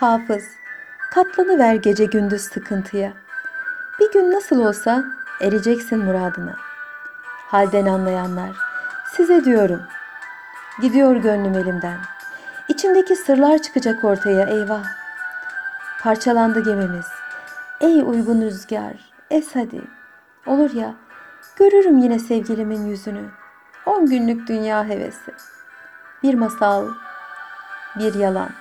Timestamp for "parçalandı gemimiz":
16.02-17.06